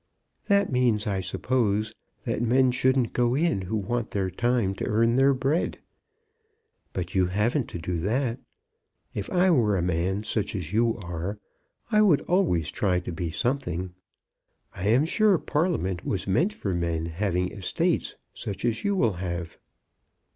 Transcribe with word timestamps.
"That 0.47 0.71
means, 0.71 1.05
I 1.05 1.19
suppose, 1.19 1.93
that 2.23 2.41
men 2.41 2.71
shouldn't 2.71 3.13
go 3.13 3.35
in 3.35 3.61
who 3.61 3.75
want 3.75 4.09
their 4.09 4.31
time 4.31 4.73
to 4.77 4.87
earn 4.87 5.15
their 5.15 5.31
bread. 5.35 5.77
But 6.91 7.13
you 7.13 7.27
haven't 7.27 7.71
that 7.71 7.81
to 7.83 7.97
do. 7.99 8.37
If 9.13 9.29
I 9.29 9.51
were 9.51 9.77
a 9.77 9.83
man 9.83 10.23
such 10.23 10.55
as 10.55 10.73
you 10.73 10.95
are 10.97 11.37
I 11.91 12.01
would 12.01 12.21
always 12.21 12.71
try 12.71 12.99
to 12.99 13.11
be 13.11 13.29
something. 13.29 13.93
I 14.73 14.87
am 14.87 15.05
sure 15.05 15.37
Parliament 15.37 16.03
was 16.03 16.25
meant 16.25 16.51
for 16.51 16.73
men 16.73 17.05
having 17.05 17.51
estates 17.51 18.15
such 18.33 18.65
as 18.65 18.83
you 18.83 18.95
will 18.95 19.13
have." 19.13 19.59